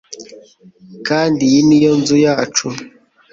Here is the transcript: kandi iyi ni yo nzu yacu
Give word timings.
kandi 1.07 1.39
iyi 1.47 1.59
ni 1.67 1.77
yo 1.83 1.91
nzu 1.99 2.15
yacu 2.25 2.67